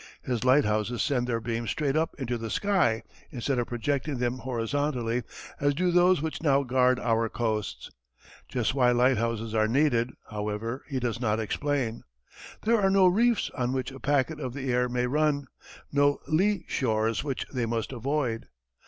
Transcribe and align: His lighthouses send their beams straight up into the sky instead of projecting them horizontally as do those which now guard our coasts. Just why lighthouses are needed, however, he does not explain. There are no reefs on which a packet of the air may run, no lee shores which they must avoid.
His 0.23 0.43
lighthouses 0.43 1.03
send 1.03 1.27
their 1.27 1.39
beams 1.39 1.69
straight 1.69 1.95
up 1.95 2.15
into 2.17 2.35
the 2.35 2.49
sky 2.49 3.03
instead 3.29 3.59
of 3.59 3.67
projecting 3.67 4.17
them 4.17 4.39
horizontally 4.39 5.21
as 5.59 5.75
do 5.75 5.91
those 5.91 6.23
which 6.23 6.41
now 6.41 6.63
guard 6.63 6.99
our 6.99 7.29
coasts. 7.29 7.91
Just 8.49 8.73
why 8.73 8.89
lighthouses 8.89 9.53
are 9.53 9.67
needed, 9.67 10.13
however, 10.31 10.83
he 10.89 10.99
does 10.99 11.21
not 11.21 11.39
explain. 11.39 12.01
There 12.63 12.81
are 12.81 12.89
no 12.89 13.05
reefs 13.05 13.51
on 13.51 13.73
which 13.73 13.91
a 13.91 13.99
packet 13.99 14.39
of 14.39 14.55
the 14.55 14.71
air 14.73 14.89
may 14.89 15.05
run, 15.05 15.45
no 15.91 16.19
lee 16.27 16.65
shores 16.67 17.23
which 17.23 17.45
they 17.53 17.67
must 17.67 17.91
avoid. 17.91 18.47